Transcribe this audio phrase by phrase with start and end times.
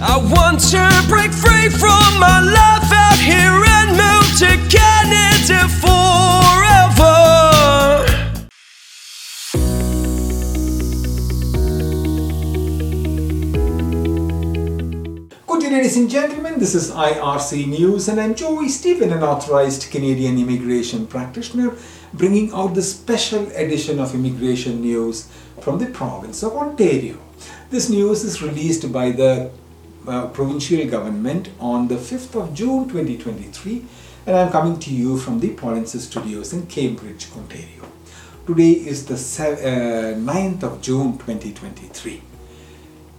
[0.00, 7.18] I want to break free from my life out here and move to Canada forever.
[15.48, 16.60] Good day, ladies and gentlemen.
[16.60, 21.74] This is IRC News, and I'm Joy Stephen, an authorized Canadian immigration practitioner,
[22.14, 25.28] bringing out the special edition of immigration news
[25.60, 27.18] from the province of Ontario.
[27.70, 29.50] This news is released by the
[30.08, 33.84] uh, provincial government on the 5th of June 2023,
[34.26, 37.84] and I'm coming to you from the Polinsys Studios in Cambridge, Ontario.
[38.46, 42.22] Today is the se- uh, 9th of June 2023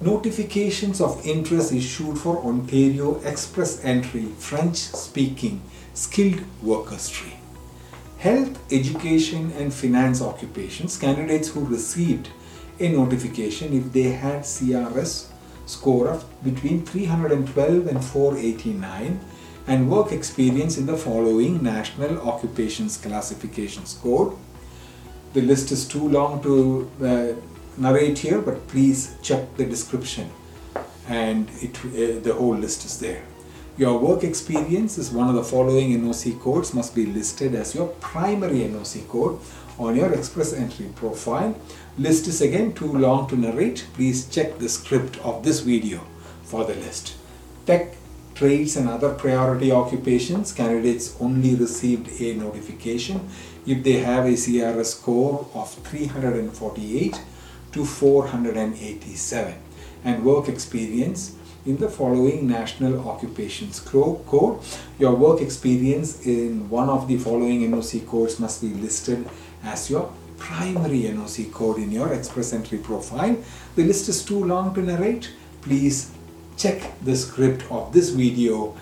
[0.00, 5.60] notifications of interest issued for Ontario Express Entry French speaking
[5.92, 7.36] skilled workers stream.
[8.18, 12.30] Health, education, and finance occupations candidates who received
[12.78, 15.29] a notification if they had CRS
[15.70, 19.20] score of between 312 and 489
[19.66, 24.36] and work experience in the following National Occupations Classifications Code.
[25.32, 27.32] The list is too long to uh,
[27.76, 30.30] narrate here, but please check the description
[31.08, 33.22] and it, uh, the whole list is there.
[33.76, 37.86] Your work experience is one of the following NOC codes must be listed as your
[38.00, 39.38] primary NOC code
[39.78, 41.58] on your Express Entry profile.
[41.96, 43.86] List is again too long to narrate.
[43.94, 46.00] Please check the script of this video
[46.42, 47.14] for the list.
[47.64, 47.94] Tech,
[48.34, 53.28] trades and other priority occupations, candidates only received a notification
[53.66, 57.20] if they have a CRS score of 348
[57.72, 59.54] to 487
[60.04, 64.60] and work experience in the following national occupations code.
[64.98, 69.28] Your work experience in one of the following NOC codes must be listed
[69.62, 73.36] as your primary NOC code in your Express Entry profile.
[73.76, 75.30] The list is too long to narrate.
[75.60, 76.10] Please
[76.56, 78.74] check the script of this video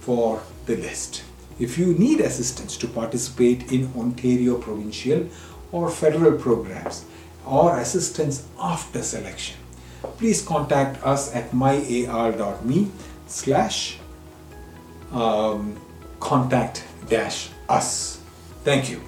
[0.00, 1.22] for the list.
[1.58, 5.28] If you need assistance to participate in Ontario provincial
[5.70, 7.04] or federal programs,
[7.46, 9.56] or assistance after selection,
[10.18, 12.90] please contact us at myar.me
[13.26, 13.98] slash
[15.12, 15.76] um,
[16.20, 18.20] contact dash us.
[18.64, 19.00] Thank you.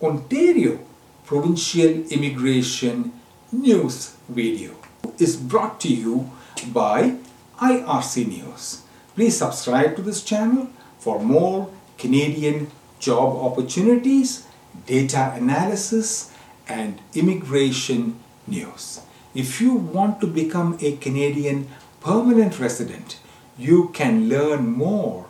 [0.00, 0.78] Ontario
[1.24, 3.12] Provincial Immigration
[3.52, 4.74] News video
[5.18, 6.30] is brought to you
[6.72, 7.16] by
[7.58, 8.82] IRC News.
[9.14, 10.68] Please subscribe to this channel
[10.98, 11.68] for more
[11.98, 14.46] Canadian job opportunities,
[14.86, 16.32] data analysis,
[16.68, 19.00] and immigration news.
[19.34, 21.68] If you want to become a Canadian
[22.00, 23.18] permanent resident,
[23.56, 25.26] you can learn more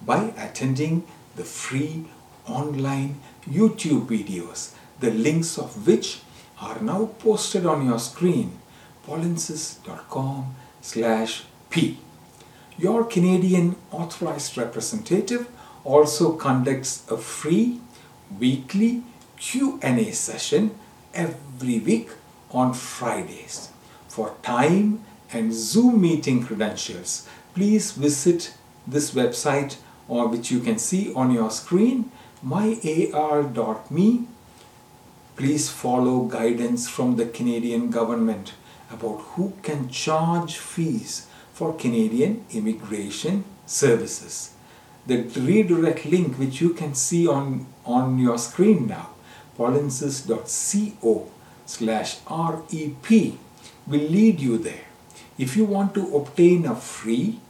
[0.00, 1.04] by attending
[1.36, 2.06] the free
[2.46, 6.20] online YouTube videos, the links of which
[6.58, 8.58] are now posted on your screen,
[9.06, 11.98] polinsys.com slash p.
[12.78, 15.48] Your Canadian authorized representative
[15.84, 17.80] also conducts a free
[18.38, 19.02] weekly
[19.36, 20.70] Q&A session
[21.12, 22.08] every week
[22.54, 23.70] on Fridays.
[24.08, 28.54] For time and Zoom meeting credentials, please visit
[28.86, 29.76] this website
[30.06, 32.10] or which you can see on your screen
[32.44, 34.28] myar.me.
[35.36, 38.52] Please follow guidance from the Canadian government
[38.90, 44.52] about who can charge fees for Canadian immigration services.
[45.06, 49.10] The redirect link which you can see on, on your screen now
[49.58, 51.30] polinsys.co
[51.66, 53.38] slash rep
[53.86, 54.84] will lead you there.
[55.38, 57.40] If you want to obtain a free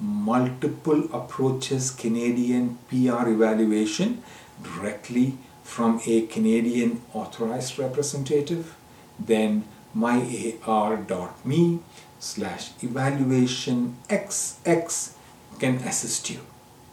[0.00, 4.22] multiple approaches Canadian PR evaluation
[4.62, 8.76] directly from a Canadian authorized representative,
[9.18, 9.64] then
[9.96, 11.78] myar.me
[12.18, 15.12] slash evaluation xx
[15.58, 16.40] can assist you.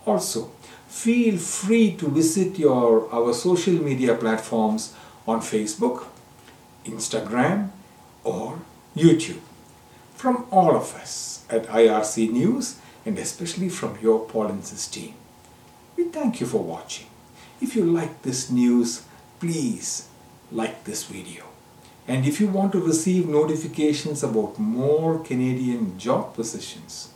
[0.06, 0.52] Also,
[0.88, 4.94] feel free to visit your our social media platforms
[5.28, 6.06] on Facebook,
[6.86, 7.70] Instagram,
[8.24, 8.60] or
[8.96, 9.42] YouTube.
[10.16, 15.16] From all of us at IRC News and especially from your Polinsys team,
[15.98, 17.08] we thank you for watching.
[17.62, 19.04] If you like this news,
[19.40, 20.08] please
[20.52, 21.44] like this video.
[22.08, 27.14] And if you want to receive notifications about more Canadian job positions,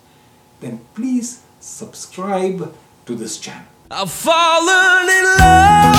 [0.61, 2.73] then please subscribe
[3.05, 3.67] to this channel.
[3.91, 5.96] I've fallen in love.